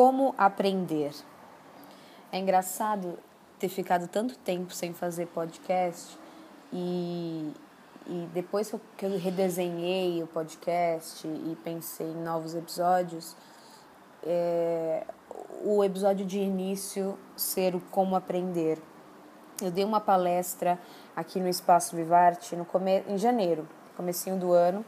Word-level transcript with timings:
como 0.00 0.34
aprender. 0.38 1.12
É 2.32 2.38
engraçado 2.38 3.18
ter 3.58 3.68
ficado 3.68 4.08
tanto 4.08 4.34
tempo 4.38 4.72
sem 4.72 4.94
fazer 4.94 5.26
podcast 5.26 6.18
e, 6.72 7.52
e 8.06 8.26
depois 8.32 8.74
que 8.96 9.04
eu 9.04 9.18
redesenhei 9.18 10.22
o 10.22 10.26
podcast 10.26 11.28
e 11.28 11.54
pensei 11.62 12.06
em 12.06 12.16
novos 12.16 12.54
episódios, 12.54 13.36
é, 14.22 15.04
o 15.62 15.84
episódio 15.84 16.24
de 16.24 16.38
início 16.38 17.18
ser 17.36 17.74
o 17.74 17.80
como 17.90 18.16
aprender. 18.16 18.78
Eu 19.60 19.70
dei 19.70 19.84
uma 19.84 20.00
palestra 20.00 20.78
aqui 21.14 21.38
no 21.38 21.46
Espaço 21.46 21.94
Vivarte 21.94 22.56
no 22.56 22.64
come, 22.64 23.04
em 23.06 23.18
janeiro, 23.18 23.68
comecinho 23.98 24.38
do 24.38 24.50
ano, 24.50 24.82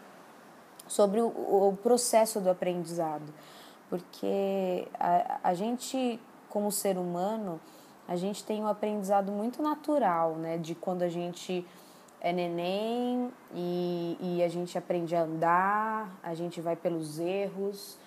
sobre 0.89 1.21
o, 1.21 1.27
o 1.27 1.79
processo 1.83 2.41
do 2.41 2.49
aprendizado. 2.49 3.31
Porque 3.93 4.89
a, 4.99 5.51
a 5.51 5.53
gente, 5.53 6.19
como 6.49 6.73
ser 6.73 6.97
humano, 6.97 7.61
a 8.09 8.17
gente 8.17 8.43
tem 8.43 8.63
um 8.63 8.67
aprendizado 8.67 9.31
muito 9.31 9.63
natural, 9.63 10.37
né? 10.37 10.57
De 10.57 10.75
quando 10.75 11.03
a 11.03 11.11
gente 11.11 11.63
é 12.19 12.33
neném 12.33 13.31
e, 13.55 14.17
e 14.19 14.43
a 14.43 14.49
gente 14.49 14.79
aprende 14.79 15.15
a 15.15 15.25
andar, 15.25 16.11
a 16.23 16.33
gente 16.33 16.59
vai 16.59 16.75
pelos 16.75 17.19
erros, 17.19 17.99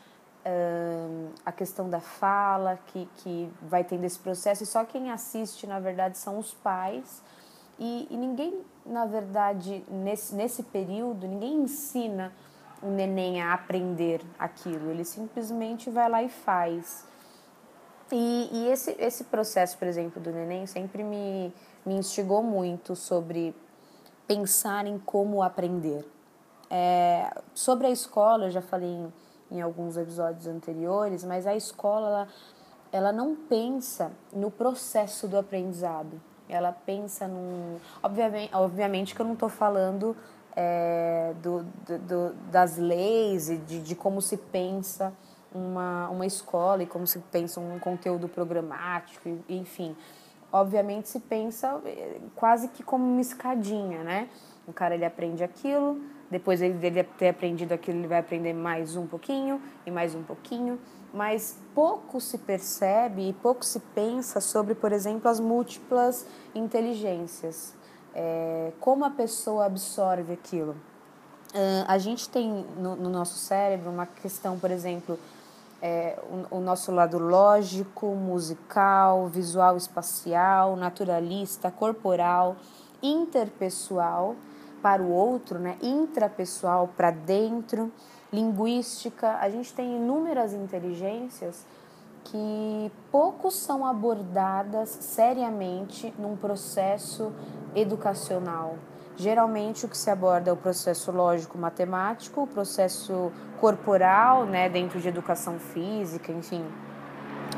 a 1.46 1.52
questão 1.52 1.88
da 1.88 2.00
fala, 2.00 2.80
que, 2.88 3.08
que 3.18 3.48
vai 3.62 3.84
tendo 3.84 4.06
esse 4.06 4.18
processo, 4.18 4.64
e 4.64 4.66
só 4.66 4.86
quem 4.86 5.12
assiste, 5.12 5.68
na 5.68 5.80
verdade, 5.80 6.18
são 6.18 6.40
os 6.40 6.52
pais. 6.52 7.22
E, 7.78 8.08
e 8.10 8.18
ninguém, 8.18 8.60
na 8.84 9.06
verdade, 9.06 9.84
nesse, 9.88 10.34
nesse 10.34 10.64
período, 10.64 11.28
ninguém 11.28 11.62
ensina 11.62 12.34
o 12.82 12.88
neném 12.88 13.42
a 13.42 13.54
aprender 13.54 14.22
aquilo, 14.38 14.90
ele 14.92 15.06
simplesmente 15.06 15.90
vai 15.90 16.10
lá 16.10 16.24
e 16.24 16.30
faz. 16.30 17.06
E, 18.12 18.50
e 18.52 18.68
esse, 18.68 18.96
esse 19.00 19.24
processo, 19.26 19.78
por 19.78 19.88
exemplo, 19.88 20.22
do 20.22 20.32
neném 20.32 20.66
sempre 20.68 21.04
me, 21.04 21.54
me 21.86 21.96
instigou 21.96 22.44
muito 22.44 22.96
sobre 22.96 23.56
pensar 24.28 24.86
em 24.86 25.00
como 25.00 25.42
aprender. 25.42 26.06
É, 26.70 27.32
sobre 27.54 27.88
a 27.88 27.90
escola, 27.90 28.46
eu 28.46 28.52
já 28.52 28.62
falei 28.62 28.90
em, 28.90 29.14
em, 29.52 29.62
alguns 29.62 29.98
episódios 29.98 30.48
anteriores, 30.48 31.24
mas 31.24 31.48
a 31.48 31.56
escola 31.56 32.08
ela, 32.08 32.28
ela 32.92 33.12
não 33.12 33.36
pensa 33.36 34.12
no 34.34 34.52
processo 34.52 35.28
do 35.28 35.38
aprendizado. 35.38 36.22
Ela 36.48 36.72
pensa 36.72 37.28
num. 37.28 37.80
Obviamente, 38.04 38.56
obviamente 38.56 39.16
que 39.16 39.22
eu 39.22 39.26
não 39.26 39.34
estou 39.34 39.50
falando 39.50 40.16
é, 40.56 41.34
do, 41.42 41.64
do, 41.64 42.34
das 42.52 42.78
leis 42.78 43.50
e 43.50 43.58
de, 43.58 43.82
de 43.82 43.96
como 43.96 44.22
se 44.22 44.38
pensa 44.38 45.14
uma, 45.54 46.10
uma 46.10 46.26
escola 46.26 46.84
e 46.84 46.86
como 46.86 47.06
se 47.08 47.20
pensa 47.20 47.60
um 47.60 47.80
conteúdo 47.80 48.28
programático, 48.28 49.30
enfim. 49.50 49.96
Obviamente 50.52 51.10
se 51.10 51.20
pensa 51.20 51.82
eh, 51.86 52.20
quase 52.36 52.70
que 52.70 52.84
como 52.84 53.04
uma 53.04 53.22
escadinha, 53.22 54.04
né? 54.04 54.30
O 54.68 54.74
cara 54.74 54.96
ele 54.96 55.06
aprende 55.06 55.44
aquilo, 55.44 56.00
depois 56.30 56.62
ele 56.62 56.76
dele 56.76 57.04
ter 57.04 57.30
aprendido 57.30 57.74
aquilo, 57.74 58.00
ele 58.00 58.08
vai 58.08 58.20
aprender 58.20 58.54
mais 58.54 58.96
um 58.96 59.06
pouquinho 59.06 59.62
e 59.86 59.92
mais 59.92 60.16
um 60.16 60.24
pouquinho, 60.24 60.80
mas 61.14 61.58
pouco 61.74 62.20
se 62.20 62.38
percebe 62.38 63.30
e 63.30 63.34
pouco 63.34 63.64
se 63.64 63.80
pensa 63.80 64.42
sobre, 64.42 64.76
por 64.76 64.92
exemplo, 64.92 65.30
as 65.30 65.40
múltiplas 65.40 66.26
inteligências. 66.54 67.76
É, 68.16 68.72
como 68.80 69.04
a 69.04 69.10
pessoa 69.10 69.66
absorve 69.66 70.32
aquilo. 70.32 70.72
Uh, 71.54 71.86
a 71.88 71.98
gente 71.98 72.30
tem 72.30 72.66
no, 72.78 72.96
no 72.96 73.10
nosso 73.10 73.36
cérebro 73.36 73.90
uma 73.90 74.06
questão, 74.06 74.58
por 74.58 74.72
exemplo, 74.72 75.20
é, 75.82 76.18
o, 76.52 76.58
o, 76.58 76.60
nosso 76.60 76.92
lado 76.92 77.20
lógico, 77.20 78.08
musical, 78.08 79.28
visual 79.28 79.78
espacial, 79.78 80.76
naturalista, 80.76 81.70
corporal, 81.70 82.56
interpessoal 83.04 84.36
para 84.82 85.02
o 85.02 85.12
outro, 85.12 85.60
né? 85.60 85.78
intrapessoal 85.82 86.90
para 86.96 87.12
dentro, 87.12 87.92
linguística. 88.32 89.38
A 89.40 89.50
gente 89.50 89.74
tem 89.74 89.98
inúmeras 89.98 90.54
inteligências 90.54 91.66
que 92.26 92.92
pouco 93.12 93.52
são 93.52 93.86
abordadas 93.86 94.90
seriamente 94.90 96.14
num 96.18 96.36
processo 96.36 97.32
educacional. 97.76 98.76
Geralmente 99.18 99.86
o 99.86 99.90
que 99.90 99.98
se 99.98 100.10
aborda 100.10 100.50
é 100.50 100.54
o 100.54 100.58
processo 100.58 101.12
lógico-matemático, 101.12 102.42
o 102.42 102.48
processo 102.48 103.32
corporal, 103.60 104.46
né, 104.46 104.68
dentro 104.68 105.00
de 105.00 105.08
educação 105.08 105.58
física, 105.58 106.32
enfim, 106.32 106.66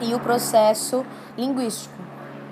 e 0.02 0.14
o 0.14 0.20
processo 0.20 1.06
linguístico. 1.36 1.96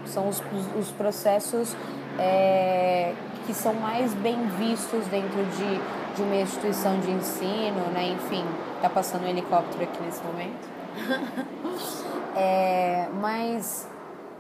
São 0.05 0.27
os, 0.27 0.41
os 0.79 0.91
processos 0.91 1.75
é, 2.17 3.13
que 3.45 3.53
são 3.53 3.73
mais 3.73 4.13
bem 4.15 4.47
vistos 4.49 5.05
dentro 5.07 5.43
de, 5.45 6.15
de 6.15 6.21
uma 6.23 6.35
instituição 6.35 6.99
de 6.99 7.11
ensino, 7.11 7.91
né, 7.93 8.07
enfim, 8.07 8.43
tá 8.81 8.89
passando 8.89 9.25
um 9.25 9.27
helicóptero 9.27 9.83
aqui 9.83 10.01
nesse 10.01 10.23
momento. 10.23 10.67
é, 12.35 13.07
mas 13.13 13.88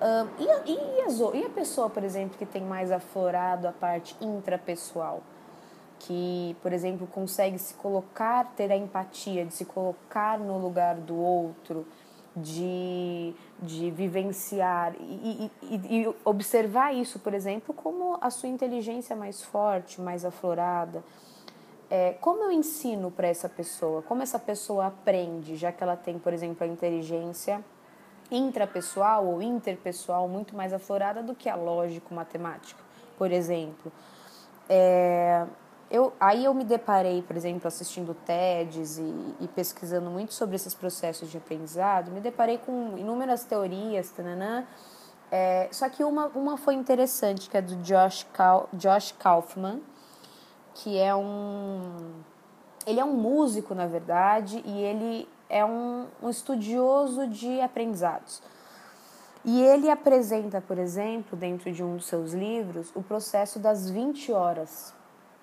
um, 0.01 0.43
e, 0.43 0.49
a, 0.49 0.61
e, 0.65 1.39
e 1.39 1.45
a 1.45 1.49
pessoa, 1.49 1.89
por 1.89 2.03
exemplo, 2.03 2.37
que 2.37 2.45
tem 2.45 2.61
mais 2.61 2.91
aflorado 2.91 3.67
a 3.67 3.71
parte 3.71 4.15
intrapessoal? 4.21 5.21
Que, 5.99 6.55
por 6.61 6.73
exemplo, 6.73 7.07
consegue 7.07 7.57
se 7.57 7.73
colocar, 7.75 8.53
ter 8.55 8.71
a 8.71 8.75
empatia 8.75 9.45
de 9.45 9.53
se 9.53 9.65
colocar 9.65 10.37
no 10.37 10.57
lugar 10.57 10.95
do 10.95 11.15
outro, 11.15 11.87
de, 12.35 13.33
de 13.61 13.89
vivenciar 13.91 14.93
e, 14.99 15.49
e, 15.63 16.15
observar 16.25 16.93
isso, 16.93 17.17
por 17.19 17.33
exemplo, 17.33 17.73
como 17.73 18.17
a 18.19 18.29
sua 18.29 18.49
inteligência 18.49 19.15
mais 19.15 19.41
forte, 19.41 20.01
mais 20.01 20.25
aflorada. 20.25 21.01
É, 21.89 22.13
como 22.19 22.43
eu 22.43 22.51
ensino 22.51 23.09
para 23.09 23.27
essa 23.27 23.47
pessoa? 23.47 24.01
Como 24.01 24.21
essa 24.21 24.37
pessoa 24.37 24.87
aprende, 24.87 25.55
já 25.55 25.71
que 25.71 25.81
ela 25.81 25.95
tem, 25.95 26.19
por 26.19 26.33
exemplo, 26.33 26.65
a 26.65 26.67
inteligência 26.67 27.63
intrapessoal 28.31 29.25
ou 29.25 29.41
interpessoal 29.41 30.27
muito 30.27 30.55
mais 30.55 30.73
aflorada 30.73 31.21
do 31.21 31.35
que 31.35 31.49
a 31.49 31.55
lógico-matemática, 31.55 32.81
por 33.17 33.31
exemplo. 33.31 33.91
É, 34.67 35.45
eu, 35.89 36.13
aí 36.19 36.45
eu 36.45 36.53
me 36.53 36.63
deparei, 36.63 37.21
por 37.21 37.35
exemplo, 37.35 37.67
assistindo 37.67 38.15
TEDs 38.25 38.97
e, 38.97 39.35
e, 39.41 39.47
pesquisando 39.47 40.09
muito 40.09 40.33
sobre 40.33 40.55
esses 40.55 40.73
processos 40.73 41.29
de 41.29 41.37
aprendizado, 41.37 42.11
me 42.11 42.19
deparei 42.19 42.57
com 42.57 42.97
inúmeras 42.97 43.43
teorias, 43.43 44.09
tananã, 44.09 44.65
é, 45.31 45.67
só 45.71 45.89
que 45.89 46.03
uma, 46.03 46.27
uma 46.27 46.57
foi 46.57 46.73
interessante, 46.75 47.49
que 47.49 47.57
é 47.57 47.61
do 47.61 47.75
Josh, 47.77 48.25
Kal, 48.33 48.69
Josh 48.73 49.13
Kaufman, 49.17 49.81
que 50.73 50.97
é 50.97 51.15
um... 51.15 52.13
Ele 52.85 52.99
é 52.99 53.05
um 53.05 53.13
músico, 53.13 53.73
na 53.73 53.87
verdade, 53.87 54.61
e 54.63 54.81
ele 54.81 55.27
é 55.49 55.63
um, 55.63 56.07
um 56.21 56.29
estudioso 56.29 57.27
de 57.27 57.61
aprendizados. 57.61 58.41
E 59.43 59.61
ele 59.61 59.91
apresenta, 59.91 60.59
por 60.59 60.77
exemplo, 60.77 61.37
dentro 61.37 61.71
de 61.71 61.83
um 61.83 61.97
dos 61.97 62.07
seus 62.07 62.33
livros, 62.33 62.91
o 62.95 63.03
processo 63.03 63.59
das 63.59 63.89
20 63.89 64.31
horas. 64.31 64.93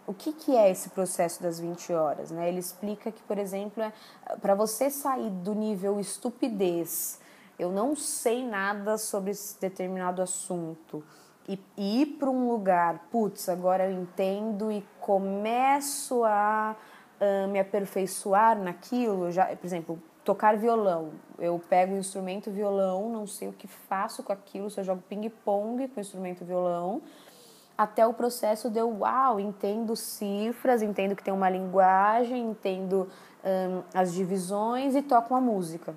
O 0.04 0.12
que, 0.12 0.32
que 0.32 0.56
é 0.56 0.68
esse 0.68 0.90
processo 0.90 1.40
das 1.40 1.60
20 1.60 1.92
horas? 1.92 2.32
Né? 2.32 2.48
Ele 2.48 2.58
explica 2.58 3.12
que, 3.12 3.22
por 3.22 3.38
exemplo, 3.38 3.80
é, 3.80 3.92
para 4.40 4.56
você 4.56 4.90
sair 4.90 5.30
do 5.30 5.54
nível 5.54 6.00
estupidez, 6.00 7.20
eu 7.56 7.70
não 7.70 7.94
sei 7.94 8.44
nada 8.44 8.98
sobre 8.98 9.30
esse 9.30 9.60
determinado 9.60 10.20
assunto, 10.20 11.04
e, 11.48 11.58
e 11.76 12.02
ir 12.02 12.06
para 12.18 12.30
um 12.30 12.48
lugar, 12.48 13.06
putz, 13.10 13.48
agora 13.48 13.88
eu 13.88 14.00
entendo 14.00 14.70
e 14.70 14.84
começo 15.00 16.24
a 16.24 16.76
uh, 17.22 17.48
me 17.48 17.60
aperfeiçoar 17.60 18.58
naquilo, 18.58 19.30
já, 19.30 19.46
por 19.46 19.64
exemplo, 19.64 20.02
tocar 20.24 20.56
violão. 20.56 21.12
Eu 21.38 21.60
pego 21.68 21.94
o 21.94 21.98
instrumento 21.98 22.50
violão, 22.50 23.08
não 23.08 23.26
sei 23.26 23.48
o 23.48 23.52
que 23.52 23.66
faço 23.66 24.22
com 24.22 24.32
aquilo, 24.32 24.68
se 24.68 24.80
eu 24.80 24.84
jogo 24.84 25.02
ping-pong 25.08 25.88
com 25.88 25.98
o 25.98 26.00
instrumento 26.00 26.44
violão, 26.44 27.00
até 27.76 28.06
o 28.06 28.12
processo 28.12 28.68
de 28.68 28.78
eu, 28.78 28.98
uau, 29.00 29.40
entendo 29.40 29.96
cifras, 29.96 30.82
entendo 30.82 31.16
que 31.16 31.22
tem 31.22 31.32
uma 31.32 31.48
linguagem, 31.48 32.50
entendo 32.50 33.08
um, 33.44 33.82
as 33.94 34.12
divisões 34.12 34.94
e 34.94 35.02
toco 35.02 35.34
uma 35.34 35.40
música. 35.40 35.94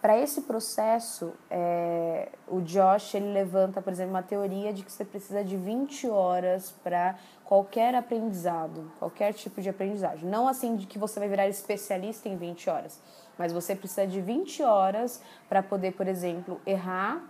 Para 0.00 0.18
esse 0.18 0.40
processo, 0.40 1.34
é, 1.50 2.30
o 2.48 2.62
Josh 2.62 3.14
ele 3.14 3.34
levanta, 3.34 3.82
por 3.82 3.92
exemplo, 3.92 4.14
uma 4.14 4.22
teoria 4.22 4.72
de 4.72 4.82
que 4.82 4.90
você 4.90 5.04
precisa 5.04 5.44
de 5.44 5.58
20 5.58 6.08
horas 6.08 6.74
para 6.82 7.16
qualquer 7.50 7.96
aprendizado, 7.96 8.92
qualquer 9.00 9.34
tipo 9.34 9.60
de 9.60 9.68
aprendizagem. 9.68 10.24
Não 10.24 10.46
assim 10.46 10.76
de 10.76 10.86
que 10.86 10.96
você 10.96 11.18
vai 11.18 11.28
virar 11.28 11.48
especialista 11.48 12.28
em 12.28 12.36
20 12.36 12.70
horas, 12.70 13.02
mas 13.36 13.52
você 13.52 13.74
precisa 13.74 14.06
de 14.06 14.20
20 14.20 14.62
horas 14.62 15.20
para 15.48 15.60
poder, 15.60 15.94
por 15.94 16.06
exemplo, 16.06 16.60
errar, 16.64 17.20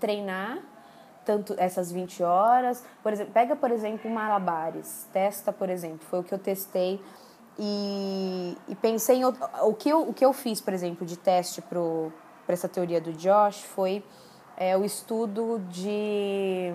treinar 0.00 0.58
tanto 1.24 1.54
essas 1.56 1.92
20 1.92 2.24
horas. 2.24 2.84
Por 3.00 3.12
exemplo, 3.12 3.32
pega, 3.32 3.54
por 3.54 3.70
exemplo, 3.70 4.10
malabares. 4.10 5.08
Testa, 5.12 5.52
por 5.52 5.70
exemplo, 5.70 6.04
foi 6.10 6.18
o 6.18 6.24
que 6.24 6.34
eu 6.34 6.38
testei 6.38 7.00
e, 7.56 8.58
e 8.66 8.74
pensei 8.74 9.18
em 9.18 9.24
o 9.24 9.74
que 9.74 9.88
eu, 9.88 10.00
o 10.08 10.12
que 10.12 10.24
eu 10.24 10.32
fiz, 10.32 10.60
por 10.60 10.74
exemplo, 10.74 11.06
de 11.06 11.16
teste 11.16 11.62
para 11.62 11.78
essa 12.48 12.68
teoria 12.68 13.00
do 13.00 13.12
Josh 13.12 13.62
foi 13.62 14.04
é, 14.56 14.76
o 14.76 14.84
estudo 14.84 15.60
de 15.70 16.72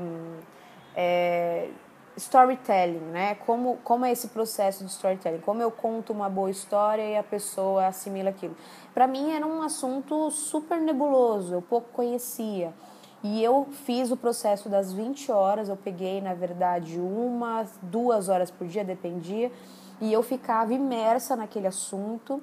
é, 0.96 1.70
storytelling, 2.18 3.00
né? 3.12 3.36
Como, 3.36 3.78
como 3.84 4.06
é 4.06 4.12
esse 4.12 4.28
processo 4.30 4.84
de 4.84 4.92
storytelling? 4.92 5.40
Como 5.40 5.62
eu 5.62 5.72
conto 5.72 6.12
uma 6.12 6.30
boa 6.30 6.50
história 6.50 7.04
e 7.04 7.18
a 7.18 7.24
pessoa 7.24 7.88
assimila 7.88 8.30
aquilo? 8.30 8.56
Para 8.94 9.08
mim 9.08 9.32
era 9.32 9.46
um 9.46 9.62
assunto 9.62 10.30
super 10.32 10.80
nebuloso, 10.80 11.54
eu 11.54 11.62
pouco 11.62 11.90
conhecia. 11.92 12.74
E 13.24 13.44
eu 13.44 13.68
fiz 13.86 14.12
o 14.12 14.18
processo 14.18 14.68
das 14.68 14.92
20 14.92 15.32
horas, 15.32 15.70
eu 15.70 15.78
peguei, 15.78 16.20
na 16.20 16.34
verdade, 16.34 17.00
uma, 17.00 17.66
duas 17.82 18.30
horas 18.30 18.50
por 18.50 18.66
dia, 18.66 18.84
dependia, 18.84 19.52
e 20.00 20.12
eu 20.12 20.24
ficava 20.24 20.74
imersa 20.74 21.36
naquele 21.36 21.68
assunto. 21.68 22.42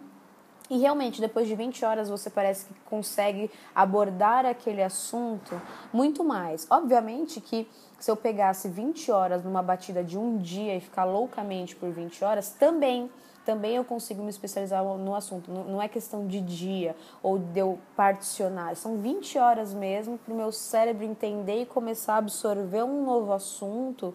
E 0.70 0.76
realmente, 0.79 1.20
depois 1.20 1.49
de 1.49 1.55
20 1.55 1.85
horas, 1.85 2.11
você 2.11 2.29
parece 2.29 2.67
que 2.67 2.75
consegue 2.85 3.50
abordar 3.75 4.44
aquele 4.44 4.82
assunto 4.82 5.61
muito 5.93 6.23
mais. 6.23 6.67
Obviamente 6.70 7.41
que 7.41 7.67
se 7.99 8.11
eu 8.11 8.17
pegasse 8.17 8.69
20 8.69 9.11
horas 9.11 9.43
numa 9.43 9.62
batida 9.62 10.05
de 10.05 10.19
um 10.19 10.37
dia 10.37 10.76
e 10.76 10.81
ficar 10.81 11.05
loucamente 11.05 11.75
por 11.75 11.91
20 11.91 12.25
horas, 12.25 12.50
também 12.50 13.11
também 13.49 13.76
eu 13.76 13.85
consigo 13.85 14.23
me 14.23 14.29
especializar 14.29 14.85
no 14.85 15.15
assunto. 15.15 15.50
Não 15.50 15.81
é 15.81 15.88
questão 15.88 16.26
de 16.26 16.38
dia 16.38 16.94
ou 17.23 17.38
de 17.38 17.59
eu 17.59 17.79
particionar. 17.97 18.76
São 18.76 18.99
20 18.99 19.38
horas 19.38 19.73
mesmo 19.73 20.19
para 20.19 20.35
o 20.35 20.37
meu 20.37 20.53
cérebro 20.53 21.03
entender 21.03 21.62
e 21.62 21.64
começar 21.64 22.17
a 22.17 22.19
absorver 22.19 22.82
um 22.82 23.06
novo 23.06 23.32
assunto 23.32 24.14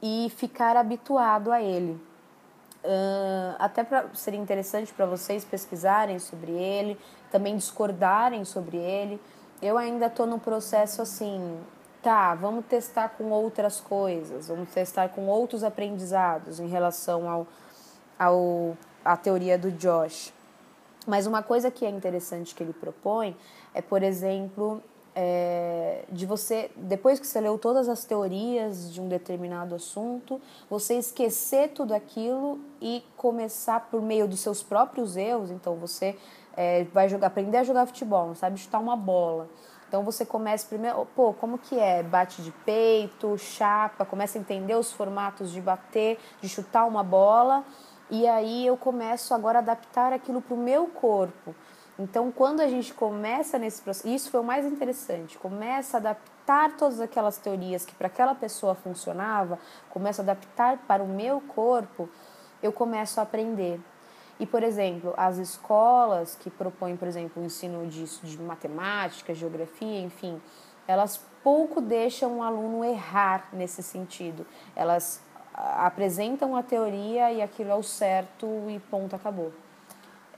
e 0.00 0.30
ficar 0.36 0.76
habituado 0.76 1.50
a 1.50 1.60
ele. 1.60 2.00
Uh, 2.84 3.54
até 3.60 3.84
pra, 3.84 4.06
seria 4.12 4.40
interessante 4.40 4.92
para 4.92 5.06
vocês 5.06 5.44
pesquisarem 5.44 6.18
sobre 6.18 6.50
ele, 6.50 6.98
também 7.30 7.56
discordarem 7.56 8.44
sobre 8.44 8.76
ele. 8.76 9.20
Eu 9.60 9.78
ainda 9.78 10.06
estou 10.06 10.26
no 10.26 10.40
processo 10.40 11.00
assim, 11.00 11.60
tá, 12.02 12.34
vamos 12.34 12.64
testar 12.66 13.10
com 13.10 13.30
outras 13.30 13.80
coisas, 13.80 14.48
vamos 14.48 14.68
testar 14.70 15.08
com 15.10 15.26
outros 15.26 15.62
aprendizados 15.62 16.58
em 16.58 16.66
relação 16.66 17.30
ao, 17.30 17.46
ao 18.18 18.76
a 19.04 19.16
teoria 19.16 19.56
do 19.56 19.70
Josh. 19.70 20.32
Mas 21.06 21.26
uma 21.26 21.42
coisa 21.42 21.70
que 21.70 21.84
é 21.84 21.90
interessante 21.90 22.54
que 22.54 22.62
ele 22.62 22.72
propõe 22.72 23.36
é, 23.74 23.80
por 23.80 24.02
exemplo, 24.02 24.82
é, 25.14 26.04
de 26.10 26.24
você, 26.24 26.70
depois 26.76 27.20
que 27.20 27.26
você 27.26 27.40
leu 27.40 27.58
todas 27.58 27.88
as 27.88 28.04
teorias 28.04 28.92
de 28.92 29.00
um 29.00 29.08
determinado 29.08 29.74
assunto, 29.74 30.40
você 30.70 30.94
esquecer 30.94 31.70
tudo 31.70 31.92
aquilo 31.94 32.58
e 32.80 33.04
começar 33.16 33.88
por 33.90 34.00
meio 34.00 34.26
dos 34.26 34.40
seus 34.40 34.62
próprios 34.62 35.16
erros. 35.16 35.50
Então 35.50 35.76
você 35.76 36.16
é, 36.56 36.84
vai 36.84 37.08
jogar, 37.08 37.28
aprender 37.28 37.58
a 37.58 37.64
jogar 37.64 37.86
futebol, 37.86 38.28
não 38.28 38.34
sabe 38.34 38.58
chutar 38.58 38.78
uma 38.78 38.96
bola. 38.96 39.48
Então 39.88 40.02
você 40.02 40.24
começa 40.24 40.66
primeiro, 40.66 41.06
pô, 41.14 41.34
como 41.34 41.58
que 41.58 41.78
é? 41.78 42.02
Bate 42.02 42.40
de 42.40 42.50
peito, 42.64 43.36
chapa, 43.36 44.06
começa 44.06 44.38
a 44.38 44.40
entender 44.40 44.74
os 44.74 44.90
formatos 44.90 45.52
de 45.52 45.60
bater, 45.60 46.18
de 46.40 46.48
chutar 46.48 46.86
uma 46.86 47.02
bola, 47.02 47.62
e 48.10 48.26
aí 48.26 48.66
eu 48.66 48.74
começo 48.74 49.34
agora 49.34 49.58
a 49.58 49.60
adaptar 49.60 50.12
aquilo 50.12 50.40
para 50.40 50.54
o 50.54 50.56
meu 50.56 50.86
corpo. 50.86 51.54
Então, 51.98 52.32
quando 52.32 52.60
a 52.60 52.68
gente 52.68 52.94
começa 52.94 53.58
nesse 53.58 53.82
processo, 53.82 54.08
isso 54.08 54.30
foi 54.30 54.40
o 54.40 54.44
mais 54.44 54.64
interessante, 54.64 55.38
começa 55.38 55.98
a 55.98 56.00
adaptar 56.00 56.76
todas 56.76 57.00
aquelas 57.00 57.36
teorias 57.36 57.84
que 57.84 57.94
para 57.94 58.06
aquela 58.06 58.34
pessoa 58.34 58.74
funcionava, 58.74 59.58
começa 59.90 60.22
a 60.22 60.24
adaptar 60.24 60.78
para 60.86 61.02
o 61.02 61.06
meu 61.06 61.40
corpo, 61.40 62.08
eu 62.62 62.72
começo 62.72 63.20
a 63.20 63.24
aprender. 63.24 63.78
E, 64.40 64.46
por 64.46 64.62
exemplo, 64.62 65.12
as 65.16 65.36
escolas 65.36 66.34
que 66.34 66.50
propõem, 66.50 66.96
por 66.96 67.06
exemplo, 67.06 67.42
o 67.42 67.46
ensino 67.46 67.86
de, 67.86 68.04
de 68.04 68.40
matemática, 68.40 69.34
geografia, 69.34 70.00
enfim, 70.00 70.40
elas 70.88 71.20
pouco 71.44 71.80
deixam 71.80 72.38
o 72.38 72.42
aluno 72.42 72.84
errar 72.84 73.48
nesse 73.52 73.82
sentido. 73.82 74.46
Elas 74.74 75.22
apresentam 75.54 76.56
a 76.56 76.62
teoria 76.62 77.30
e 77.30 77.42
aquilo 77.42 77.70
é 77.70 77.74
o 77.74 77.82
certo 77.82 78.46
e 78.68 78.80
ponto, 78.80 79.14
acabou. 79.14 79.52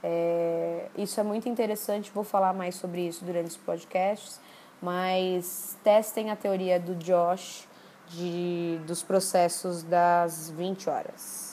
É, 0.03 0.87
isso 0.97 1.19
é 1.19 1.23
muito 1.23 1.49
interessante, 1.49 2.11
vou 2.13 2.23
falar 2.23 2.53
mais 2.53 2.75
sobre 2.75 3.07
isso 3.07 3.25
durante 3.25 3.47
os 3.47 3.57
podcasts, 3.57 4.39
mas 4.81 5.77
testem 5.83 6.29
a 6.29 6.35
teoria 6.35 6.79
do 6.79 6.95
Josh 6.95 7.67
de, 8.09 8.79
dos 8.85 9.01
processos 9.01 9.83
das 9.83 10.49
20 10.51 10.89
horas. 10.89 11.44